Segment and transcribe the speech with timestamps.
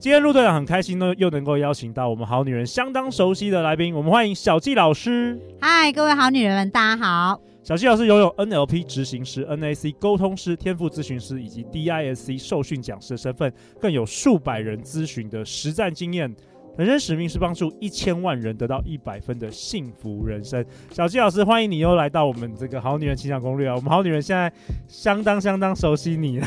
[0.00, 5.36] 今天陆队长很开心呢，又能够邀请到我们好女人相当熟悉的来宾，我们欢迎小纪老师。
[5.60, 7.40] 嗨，各位好女人们，大家好。
[7.64, 16.32] 小纪老师拥有 NLP 执行师、NAC 沟通师、天赋咨询师以及 DISC 受训讲师的身份，更有数百人咨询的实战经验。
[16.78, 20.64] 人生使命是帮助一千万人得到一百分的幸福人生。
[20.92, 23.74] 小纪老师，欢迎你又来到我们这个好女人情场攻略啊！
[23.74, 24.52] 我们好女人现在
[24.86, 26.46] 相当相当熟悉你了，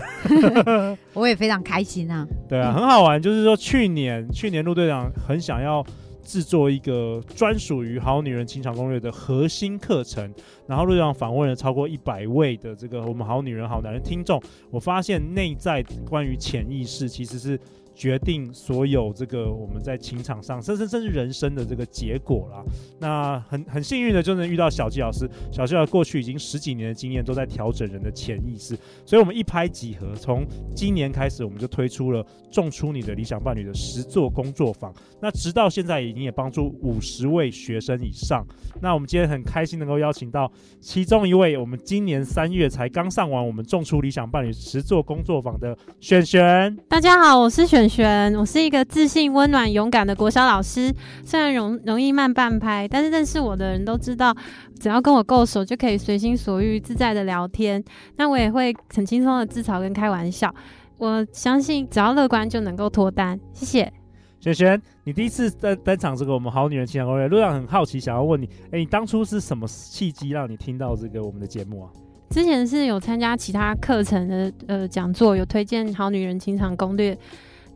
[1.13, 2.25] 我也非常开心啊。
[2.47, 3.21] 对啊，很好玩。
[3.21, 5.85] 就是说，去年去年陆队长很想要
[6.23, 10.33] 制作一个专属于好女人情场攻略的核心课程，
[10.65, 17.59] 然后陆队长访问了超过一百位的这个我们好女人好男人听众，我发现内在关于潜意识其实是。
[18.01, 22.63] 决定所有这个我们在情场上，甚至甚至人生的这个结果啦。
[22.97, 25.29] 那很很幸运的就能遇到小纪老师。
[25.51, 28.75] 小纪老师过去已经十几年的经验，都在调整人的潜意识。
[29.05, 30.43] 所以，我们一拍即合，从
[30.75, 34.91] 今年开始，我们就推出了“种出你的理想伴侣”的实作工作坊。
[35.19, 38.43] 那直到现在，已经也帮助五十位学生以上。
[38.81, 46.75] 那我们今天很开心能够邀请到其中一位，我们今年三月才刚上完我们“种出理想伴侣”实作工作坊的璇璇。
[46.89, 47.90] 大家好，我是璇。
[47.91, 50.93] 璇，我是一个自信、温暖、勇敢的国小老师。
[51.25, 54.33] 虽然容容易慢半拍，但是认识我的人都知道，
[54.79, 57.83] 只要跟我够熟，就可以随心所欲、自在的聊天。
[58.15, 60.55] 那我也会很轻松的自嘲跟开玩笑。
[60.99, 63.37] 我相信，只要乐观就能够脱单。
[63.51, 63.91] 谢谢。
[64.39, 71.91] 璇璇，你第一次登登场这个我们好女人情场攻略，路上很好奇，想要问你，哎，你当初是什么契机让你听到这个我们的节目啊？
[72.29, 77.17] 之前是有参加其他课程的呃讲座，有推荐好女人情场攻略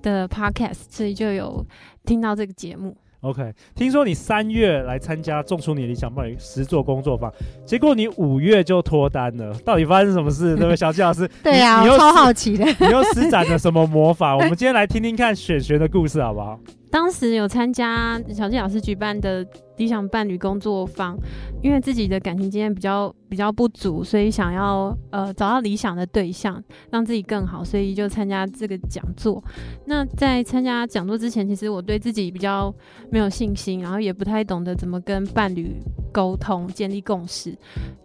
[0.06, 1.66] 的 podcast，所以就有
[2.06, 2.96] 听到这个节目。
[3.22, 7.34] OK，听说你三月来参加种出你的理想伴侣实作工作坊，
[7.66, 10.56] 结果你五月就脱单了，到底发生什么事？
[10.56, 11.28] 对不对，小纪老师？
[11.42, 14.36] 对呀、啊，我超好奇的， 你又施展了什么魔法？
[14.36, 16.60] 我们今天来听听看雪璇的故事，好不好？
[16.95, 19.45] 当时有参加小纪老师举办的
[19.75, 21.17] 理想伴侣工作坊，
[21.61, 29.44] 因为自己的感情经验比较比较不足，所以想要呃找到理想的对象，让自己更好，所以就参加这个讲座。
[29.85, 32.73] 那在参加讲座之前，其实我对自己比较
[33.12, 35.75] 没有信心，然后也不太懂得怎么跟伴侣
[36.13, 37.53] 沟通、建立共识，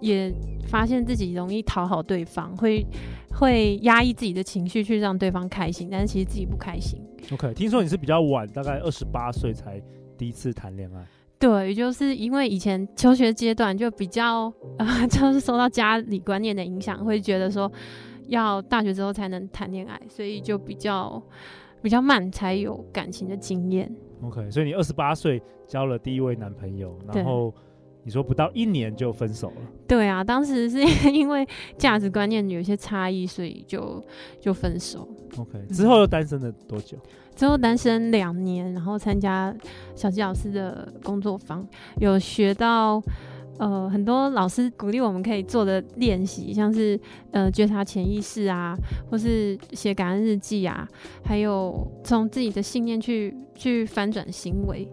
[0.01, 0.35] 也
[0.67, 2.85] 发现自己容易讨好对方，会
[3.31, 7.01] 会压抑自己的情绪去让对方开心，但是其实自己不开心。
[7.33, 9.81] OK，听说你是比较晚，大概二十八岁才
[10.19, 11.07] 第一次谈恋爱。
[11.39, 17.71] 对，就是因为以前求学阶段就比较，呃， 就是受到家里观念的影响，会觉得说
[18.29, 21.23] 要大学之后才能谈恋爱，所以就比较
[21.81, 23.91] 比较慢才有感情的经验。
[24.23, 27.55] OK，所以你二十八岁交了第一位男朋友，然后
[28.05, 29.63] 你说不到一年就分手了。
[29.87, 30.79] 对啊，当时是
[31.11, 31.47] 因为
[31.77, 34.03] 价值观念有一些差异，所以就
[34.41, 35.09] 就分手。
[35.37, 36.97] OK，之后又单身了多久？
[37.37, 39.55] 之后单身两年，然后参加
[39.95, 41.67] 小吉老师的工作坊，
[41.99, 43.03] 有学到
[43.59, 47.01] 呃很多老师鼓励我们可以做的练习，像是
[47.31, 48.77] 呃觉察潜意识啊，
[49.11, 50.87] 或是写感恩日记啊，
[51.25, 54.87] 还有从自己的信念去去翻转行为，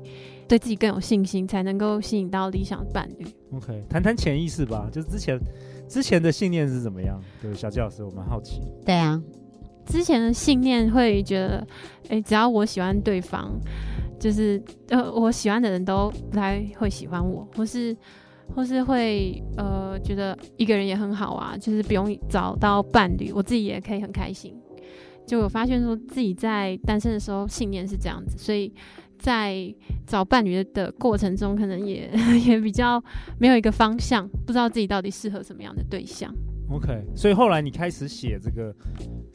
[0.48, 3.26] 对自己更有信心，才能够吸引到理想的伴侣。
[3.54, 5.40] OK，谈谈潜意识吧，就是之前
[5.88, 7.22] 之前的信念是怎么样？
[7.42, 8.62] 对，小纪老师，我蛮好奇。
[8.86, 9.22] 对啊。
[9.86, 11.66] 之前的信念会觉得，
[12.10, 13.58] 哎、欸，只要我喜欢对方，
[14.20, 17.96] 就是呃，我喜欢的人都不太会喜欢我，或是
[18.54, 24.54] 或是会呃觉得一个人也很好啊，就是不用找到伴侣，我自己也可以很开心。
[25.26, 28.74] 就我发现说自己在单身的时候信念是这样子，所以
[29.18, 29.74] 在
[30.06, 32.10] 找伴侣的过程中，可能也
[32.46, 33.04] 也比较
[33.40, 36.34] 没有一个方向，不知道自己到底适合什么样的对象。
[36.70, 38.76] OK，所以后来你开始写这个，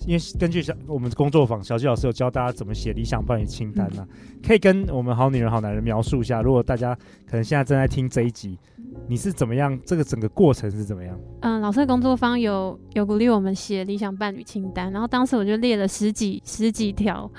[0.06, 4.08] 因为根据小我们工作坊，小纪老师有教大家怎么写理想伴侣清单嘛、啊？
[4.46, 6.94] 可以跟我们好女人好男人描述一下，如果大家
[7.26, 8.58] 可能现在正在听这一集，
[9.08, 9.80] 你是怎么样？
[9.86, 11.18] 这个整个过程是怎么样？
[11.40, 17.32] 嗯，老师的工作坊有有鼓励我们写理想伴侣清单，然后当时我就列了十几十几条，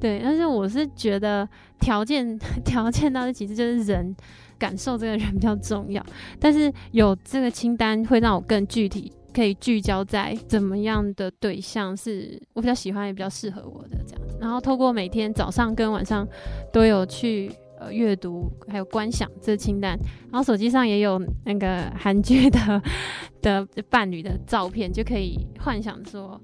[0.00, 1.48] 对，但是我是觉得
[1.80, 4.14] 条件 条件到底其实就是人
[4.58, 6.04] 感受这个人比较重要，
[6.38, 9.12] 但是有这个清单会让我更具体。
[9.30, 16.26] 可以聚焦在怎么样的对象是我比较喜欢也比较适合我的这样，然后透过每天早上跟晚上
[16.72, 19.96] 都有去呃阅读还有观想这清单，
[20.32, 22.82] 然后手机上也有那个韩剧的
[23.40, 26.40] 的伴侣的照片，就可以幻想说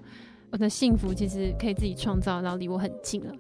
[0.55, 3.33] 我的幸福其实可以自己创造，然后离我很近了。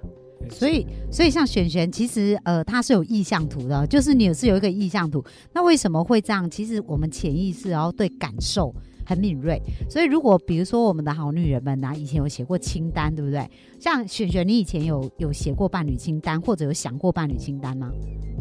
[0.50, 5.25] 所以，所以像璇璇，其实呃，他是有意向图的，就是你是有一个意向图。
[5.52, 6.50] 那为什么会这样？
[6.50, 8.75] 其实我们潜意识然后对感受
[9.05, 9.61] 很敏锐。
[9.89, 13.49] 所以，如果比如说我们的好女人们呢、啊，以前有写过清单，对不对？
[13.79, 17.91] 像璇璇，你以前有有写过伴侣清单，或者有想过伴侣清单吗？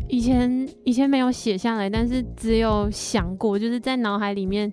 [0.10, 4.72] 以前以前没有写下来，但是只有想过，就是在脑海里面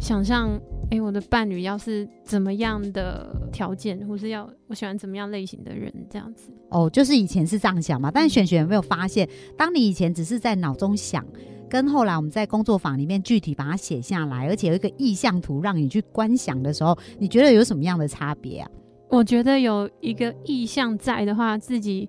[0.00, 0.60] 想象。
[0.90, 8.10] 哎，我的伴侣要是怎么样的条件，或是要我喜欢怎么样类型的人，这样子哦，就是以前是这样想嘛。
[8.10, 11.24] 但是璇璇有没有发现，当你以前只是在脑中想，
[11.72, 18.70] 跟后来我们在工作坊里面具体把它写下来，而且有一个意向图让你去观想的时候，你觉得有什么样的差别啊？
[19.08, 22.06] 我觉得有一个意向在的话，自己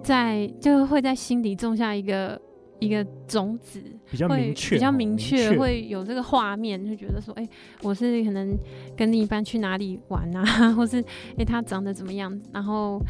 [0.00, 2.40] 在就会在心底种下一个。
[2.80, 7.50] 一个种子比较明确，比较明确，明确会有这个画面，就觉得说，哎、欸，
[7.82, 8.56] 我是可能
[8.96, 10.44] 跟另一半去哪里玩啊，
[10.78, 13.02] 或是哎、欸，他长得怎么样，然后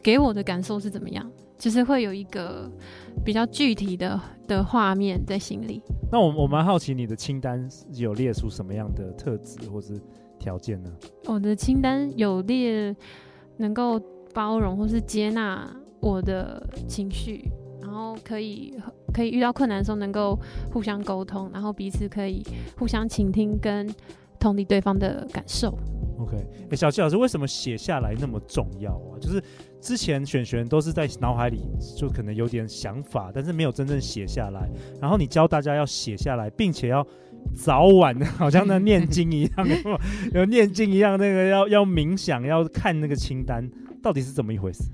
[0.00, 2.70] 给我的感受是怎么样，就是会有一个
[3.24, 5.82] 比较具体的的画面在心里。
[6.10, 10.00] 那我我蛮好奇，你的清单有列出什么样的特质或是
[10.38, 10.90] 条件呢？
[11.26, 12.94] 我的清单有列
[13.56, 14.00] 能够
[14.32, 15.68] 包容或是接纳
[16.00, 17.50] 我的情绪。
[17.78, 18.74] 然后可以
[19.14, 20.38] 可以遇到困难的时候能够
[20.72, 22.42] 互相沟通，然后彼此可以
[22.76, 23.88] 互相倾听跟
[24.40, 25.78] 同理对方的感受。
[26.18, 26.36] OK，
[26.70, 29.20] 哎、小七老师，为什么写下来那么重要啊？
[29.20, 29.42] 就是
[29.80, 31.60] 之前选选都是在脑海里
[31.96, 34.68] 就可能有点想法，但是没有真正写下来。
[35.00, 37.06] 然后你教大家要写下来，并且要
[37.54, 39.68] 早晚好像那念经一样，
[40.32, 43.70] 有念经一样，那个要要冥想，要看那个清单，
[44.02, 44.84] 到底是怎么一回事？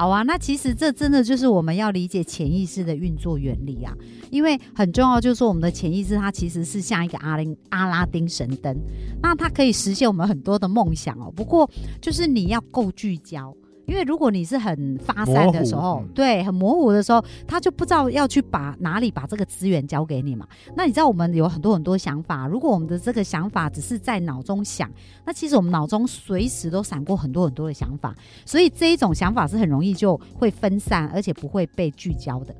[0.00, 3.94] 好啊，那其实这真的就是我们要理解潜意识的运作原理啊，
[4.30, 8.74] 因为很重要，就是说我们的潜意识它其实是像一个阿林阿拉丁神灯，
[9.20, 11.30] 那它可以实现我们很多的梦想哦。
[11.36, 11.70] 不过
[12.00, 13.54] 就是你要够聚焦。
[13.86, 20.46] 因为如果你是很发散的时候，对，很模糊的时候，他就不知道要去把哪里把这个资源交给你嘛。
[20.76, 24.88] 那你知道我们有很多很多想法，如果我们的这个想法只是在脑中想，
[25.24, 28.14] 那其实我们脑中随时都闪过很多很多的想法，
[28.46, 32.54] 所以这一种想法是很容易就会分散，而且不会被聚焦的。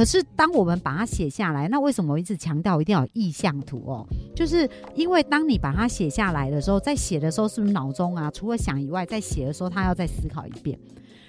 [0.00, 4.06] 可是，当我们把它写下来，那为什么我一直强调一定要有意向图哦？
[4.34, 10.78] 就是因为当你把它写下来的时候，在写的时候，是不是脑中啊，除了想以外，在写的时候，他要再思考一遍。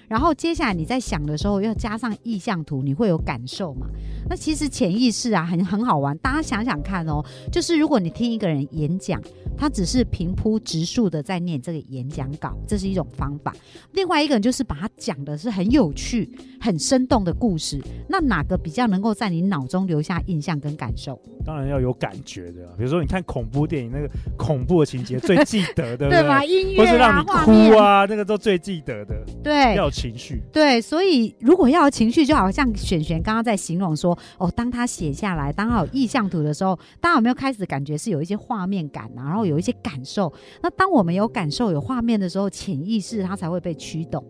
[0.08, 3.86] 然后接下来你在想的时候，要加上意向图，你会有感受嘛？
[4.28, 6.16] 那其实潜意识啊，很很好玩。
[6.18, 9.20] 大家想想看哦，就是如果你听一个人演讲，
[9.56, 13.54] 他只是平铺直述的在念这个演讲稿，这是一种方法。
[13.92, 17.80] 另外一个人就是把它讲的是很有趣、很生动的故事。
[18.08, 21.20] 那哪个比较能够在你脑中留下印象跟感受？
[21.44, 24.08] 当然要有感觉的，比如说你看恐怖电影，那个
[24.38, 26.44] 恐怖的情节最记得的，对吧？
[26.46, 29.16] 音乐啊，或是让你哭啊，那个都最记得的。
[29.42, 30.42] 对，要有情绪。
[30.50, 39.28] 对，所以如果要有情绪，就好像璇璇刚刚在形容说，哦，当他写下来，当他有意向图的时候，大家有没有开始感觉是有一些画面感啊？
[39.28, 40.32] 然后有一些感受。
[40.62, 44.24] 那当我们有感受、有画面的时候，潜意识它才会被驱动，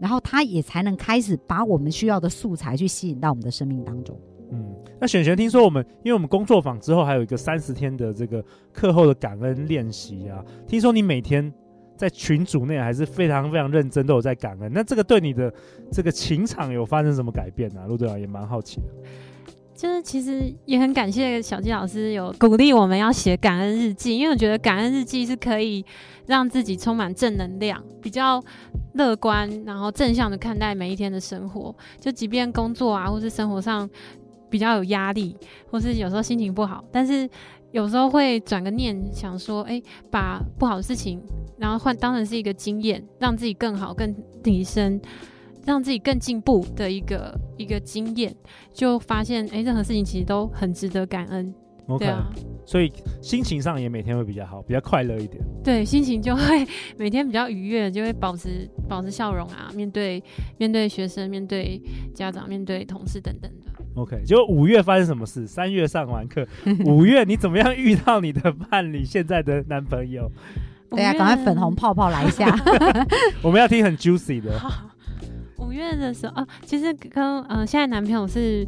[0.00, 4.18] 然后它也才能开始把我们需要的素材去吸引到我们的生命当中。
[4.50, 8.42] 嗯，那璇璇听说我们，因为我们工作坊之后还有一个三十天的这个
[8.72, 11.52] 课后的感恩练习啊，听说你每天
[11.98, 14.70] 在群组内还是非常非常认真，都有在感恩。
[14.72, 15.52] 那这个对你的
[15.90, 17.84] 这个情场有发生什么改变呢？
[17.88, 18.86] 陆队长也蛮好奇的。
[19.74, 25.84] 就是其实也很感谢小纪老师有鼓励我们要写感恩日记，因为我觉得感恩日记是可以
[26.26, 28.42] 让自己充满正能量，比较
[28.94, 31.74] 乐观，然后正向的看待每一天的生活。
[32.00, 33.90] 就即便工作啊，或是生活上。
[34.50, 35.36] 比较有压力，
[35.70, 37.28] 或是有时候心情不好，但是
[37.70, 41.20] 有时候会转个念，想说，哎、欸，把不好的事情，
[41.58, 45.00] 然后换当成是一个经验，让自己更好、更提升，
[45.66, 48.34] 让自己更进步的一个一个经验，
[48.72, 51.54] 就发现，哎、欸，任何事情其实都很值得感恩。
[51.88, 52.30] OK，对啊，
[52.66, 55.42] 所以心情上也每天会比较好，比较快乐一点。
[55.64, 56.66] 对，心情就会
[56.98, 60.22] 每天比较愉悦，就会保持保持笑容啊，面对
[60.58, 61.80] 面对学生，面对
[62.14, 63.67] 家长，面对同事等等的。
[63.98, 65.46] OK，就五月发生什么事？
[65.46, 66.46] 三月上完课，
[66.86, 69.04] 五月你怎么样遇到你的伴侣？
[69.04, 70.30] 现在的男朋友？
[70.90, 72.46] 对呀、啊，赶快粉红泡泡来一下。
[73.42, 74.58] 我们要听很 juicy 的。
[75.58, 78.66] 五月的时候啊，其实跟呃现在男朋友是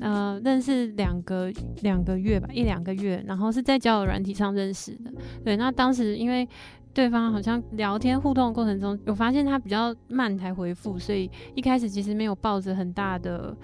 [0.00, 1.52] 呃认识两个
[1.82, 5.12] 两个月吧，一两个月，然后是在交友软体上认识的。
[5.44, 6.48] 对，那当时因为
[6.94, 13.54] 对方好像聊天互动的过程中，有发现他比较慢才回复，所以一开始其实没有抱着很大的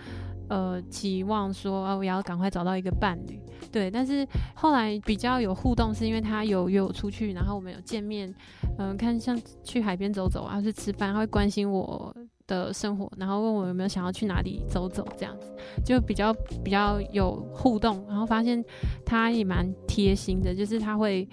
[0.49, 3.40] 呃期望说啊，我要赶快找到一个伴侣。
[3.71, 8.35] 对，但是后来比较有互动，是因为他有约我出去，然后我们有见面，
[8.78, 12.14] 嗯、看像去海边走走啊，去吃饭，他会关心我
[12.47, 16.33] 的生活，然后问我有没有想要去哪里走走，这样子就比较
[16.64, 18.64] 比较有互动，然后发现
[19.05, 21.28] 他也蛮贴心的，就是他会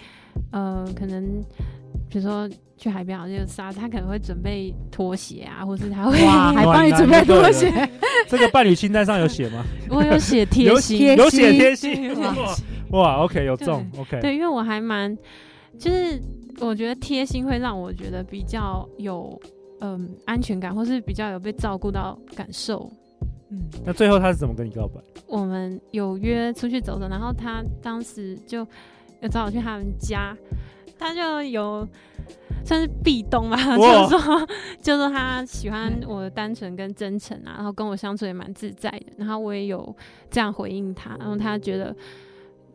[0.52, 1.42] 呃可能。
[2.16, 7.70] 比如说去海边，好像沙，他可能会准备拖鞋啊，或是他会哇， 还帮你准备拖鞋。
[8.30, 9.66] 这个伴侣清单上有写吗？
[9.92, 12.16] 我有写贴心，有写贴心。
[12.92, 14.22] 哇，OK，有中，OK。
[14.22, 15.14] 对，因为我还蛮，
[15.78, 16.18] 就是
[16.62, 19.38] 我觉得贴心会让我觉得比较有
[19.82, 22.90] 嗯安全感，或是比较有被照顾到感受。
[23.50, 25.02] 嗯，那最后他是怎么跟你告白？
[25.28, 28.66] 我们有约出去走走，然后他当时就
[29.20, 30.34] 要找我去他们家。
[31.06, 31.88] 他就有
[32.64, 34.48] 算是壁咚吧，就是说，
[34.82, 39.96] 就是说他喜欢我的单纯跟真诚啊，然后跟我相处也蛮自在的，然后我也有
[40.32, 41.96] 这样回应他，然后他觉得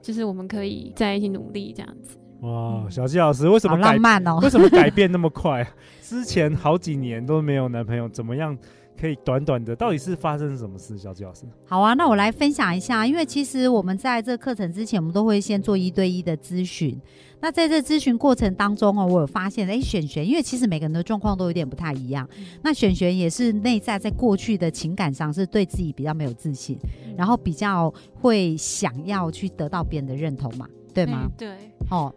[0.00, 2.16] 就是我们可以在一起努力这样子。
[2.42, 4.38] 哇，小纪老师为什么改浪漫哦？
[4.42, 5.66] 为什么改变那么快？
[6.00, 8.56] 之前好几年都没有男朋友，怎么样？
[8.98, 10.98] 可以短短的，到底是发生什么事？
[10.98, 13.06] 小纪老师，好啊，那我来分享一下。
[13.06, 17.00] 因为其实我们在这个课程之前，我们都会先做一对一的咨询。
[17.40, 22.28] 那在这咨询过程当中哦，我有发现，哎，璇璇，因为其实每个人的状况都有点不太一样。
[22.38, 31.30] 嗯、那璇璇也是内在在过去的情感上是对自己比较没有自信，嗯、然后比较会想要去得到别人的认同嘛，对吗？
[31.36, 31.56] 对，对
[31.90, 32.14] 哦，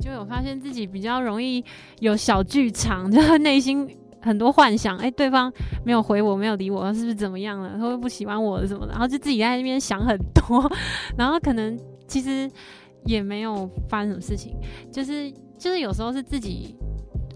[0.00, 1.64] 就有发现自己比较容易
[2.00, 3.88] 有小剧场， 就是内心。
[4.24, 5.52] 很多幻想，哎、欸，对方
[5.84, 7.74] 没有回我，没有理我，是不是怎么样了？
[7.76, 10.70] 他会不喜欢我什么的，然后就自己在那边想很多，
[11.18, 11.76] 然后可能
[12.06, 12.48] 其实
[13.04, 14.56] 也没有发生什么事情，
[14.90, 16.76] 就是就是有时候是自己，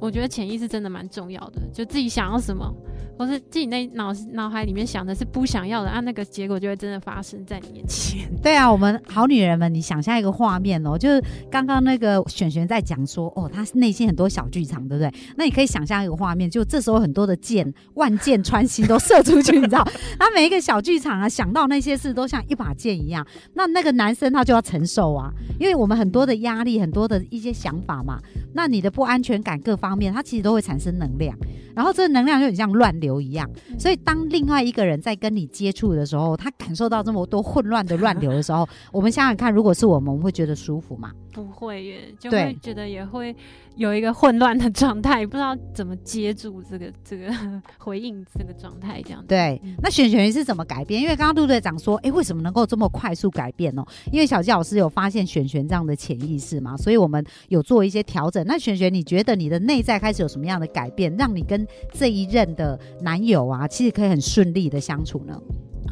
[0.00, 2.73] 我觉得潜意识真的蛮重要的，就自己想要什么。
[3.18, 8.28] 或是自己那脑脑海里面想的是不想要的，啊，那个结果就会真的发生在你面前。
[8.42, 15.12] 对啊，我们好女人们，你想象一个画面哦，就是刚刚那个璇璇在讲说，哦，她内心很多小剧场，对不对？
[15.37, 19.87] 那你可以想象一个画面，就这时候很多的箭，万箭穿心都射出去，你知道？
[20.18, 23.26] 那每一个小剧场啊，想到那些事都像一把剑一样。
[23.54, 28.18] 那那个男生他就要承受啊，因为我们很多的压力，很多的一些想法嘛。
[28.52, 31.37] 那你的不安全感各方面，它其实都会产生能量，
[31.75, 33.05] 然后这个能量就很像乱流。
[33.06, 33.48] 流一样，
[33.78, 41.12] 所以当另外一个人在跟你接触的时候，他感受到这么多混乱的乱流的时候，我们想想看，如果是我们，我们会觉得舒服吗？
[41.37, 43.37] 不会耶，就会觉得也会
[43.75, 47.31] 有一个混乱的状态，不知道怎么接住这个这个
[47.76, 49.26] 回应这个状态这样子。
[49.28, 50.99] 对，那璇璇是怎么改变？
[50.99, 53.85] 因为刚刚陆队长说，哎，为什么能够这么快速改变呢？
[54.11, 58.43] 因为小纪老师有发现璇璇这样的潜意识嘛，所以我们有做一些调整。
[58.47, 65.38] 那璇璇，你觉得你的内在开始有什么样的改变，让你跟这一任的男友啊，其实可以很顺利的相处呢？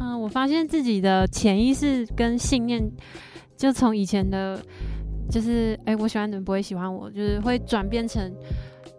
[0.00, 2.90] 嗯、呃，我发现自己的潜意识跟信念，
[3.58, 4.58] 就从以前的。
[5.30, 8.32] 就是哎、欸，我喜欢的人不会喜欢我，就是会转变成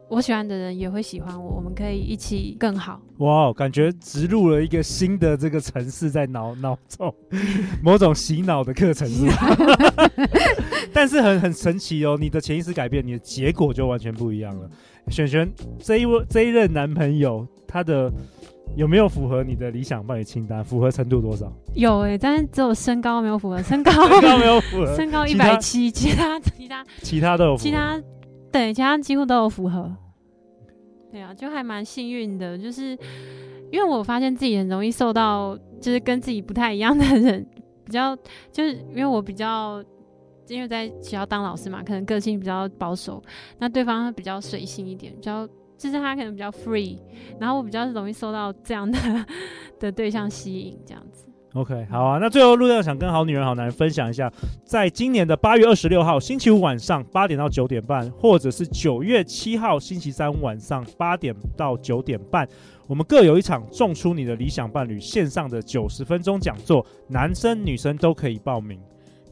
[0.09, 3.01] 我喜欢的人也会喜欢我，我们可以一起更好。
[3.17, 7.13] 哇，感觉植入了一个新的这个城市在脑脑中，
[7.81, 10.09] 某种洗脑的课程是吧？
[10.93, 14.69] 但是很很神奇哦，你的潜意识改变，你的结果就完全不一样了。
[15.09, 18.11] 璇璇这一位这一任男朋友，他的。
[18.75, 20.63] 有没有符合你的理想伴侣清单？
[20.63, 21.51] 符合程度多少？
[21.73, 23.61] 有哎、欸，但是只有身高没有符合。
[23.61, 28.01] 身高 身高没有符合，身高一百七，其他其他其他都有符合，其他
[28.51, 29.89] 对，其他几乎都有符合。
[31.11, 32.97] 对啊，就还蛮幸运的，就是
[33.71, 37.47] 因为我发现自己很容易受到，就是跟自己不太一样的人
[37.85, 38.13] 比较，
[38.51, 39.81] 就是因为我比较
[40.49, 43.23] 因为在学校当老师嘛，可能个性比较保守，
[43.57, 45.47] 那对方比较随性一点，比较。
[45.77, 46.97] 就是他可能比较 free，
[47.39, 48.97] 然后我比较容易受到这样的
[49.79, 51.25] 的对象吸引，这样子。
[51.53, 52.17] OK，好啊。
[52.19, 54.29] 那最后陆队想跟好女人、好男人分享一下，
[54.65, 62.45] 在今年的八月二十六号星期五晚上八点到九点半，或者是九月七号星期三晚上八点到九点半，
[62.87, 68.77] 我们各有一场种出你的理想伴侣线上的九十分钟讲座，男生女生都可以报名。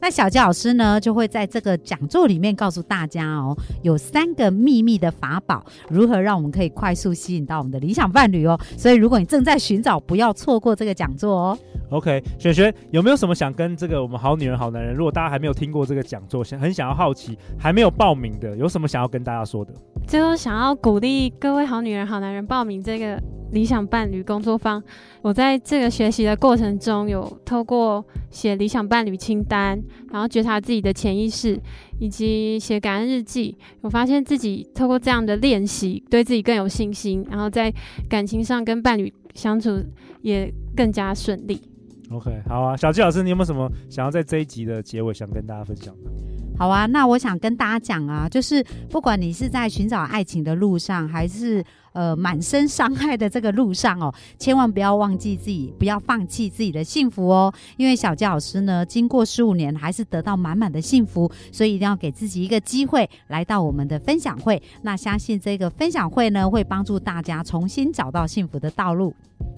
[0.04, 8.60] 那小杰老师呢，就会在这个讲座里面告诉大家哦，有三个秘密的法宝，如何让我们可以快速吸引到我们的理想伴侣哦。
[8.76, 11.58] 所以，如果你正在寻找，不要错过这个讲座哦。
[11.90, 14.94] OK，璇璇有没有什么想跟这个我们好女人好男人？
[14.94, 19.72] 如果大家还没有听过这个讲座，想很想要好奇，还没有报名的，有什么想要跟大家说的？
[20.06, 23.18] 最后想要鼓励各位好女人好男人报名这个
[23.52, 24.82] 理想伴侣工作坊，
[25.22, 31.58] 我在这个学习的过程中，有透过写理想伴侣清单，然后觉察自己的潜意识，
[32.00, 37.72] 以及写感恩日记，我发现自己透过这样的练习，对自己更有信心，然后在
[38.08, 39.82] 感情上跟伴侣相处
[40.22, 41.62] 也更加顺利。
[42.10, 46.10] OK，好啊，小纪老师，你有没有什么想要在这一集的结尾想跟大家分享的？
[46.56, 57.52] 好啊，那我想跟大家讲啊，就是不管你是在寻找爱情的路上，还是呃满身伤害的这个路上哦， 千万不要忘记自己，不要放弃自己的幸福哦。
[57.76, 64.62] 因为小纪老师呢，经过十五年还是得到满满的幸福，所以一定要给自己一个机会，来到我们的分享会。
[64.82, 69.12] 那相信这个分享会呢，会帮助大家重新找到幸福的道路。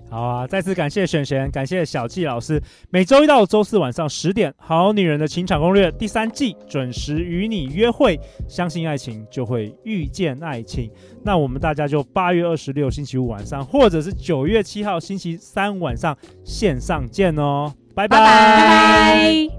[0.08, 0.46] 好啊！
[0.46, 2.62] 再次感谢选璇，感谢小纪老师。
[2.90, 8.18] 每周一到周四晚上十点，《好女人的情场攻略》第三季准时与你约会。
[8.48, 10.90] 相信爱情，就会遇见爱情。
[11.24, 17.72] 那我们大家就八月二十六星期五晚上，或者是九月七号星期三晚上线上见哦！
[17.94, 19.55] 拜拜拜拜。